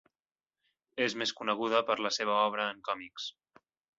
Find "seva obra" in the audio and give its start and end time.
2.17-2.67